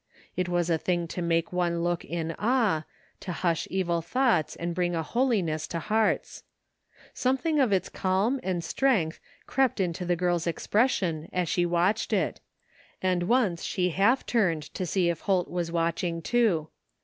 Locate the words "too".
16.71-16.73